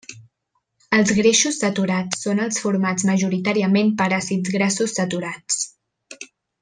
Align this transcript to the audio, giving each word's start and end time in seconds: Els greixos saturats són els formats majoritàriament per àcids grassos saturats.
Els 0.99 1.11
greixos 1.17 1.59
saturats 1.63 2.23
són 2.25 2.41
els 2.45 2.57
formats 2.63 3.05
majoritàriament 3.11 3.93
per 4.01 4.09
àcids 4.21 4.55
grassos 4.57 4.97
saturats. 5.01 5.61